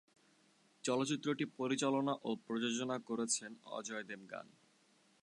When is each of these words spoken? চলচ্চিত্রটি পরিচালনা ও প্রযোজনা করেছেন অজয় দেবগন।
চলচ্চিত্রটি 0.83 1.45
পরিচালনা 1.57 2.13
ও 2.23 2.29
প্রযোজনা 2.47 2.97
করেছেন 2.99 3.51
অজয় 3.69 4.03
দেবগন। 4.03 4.47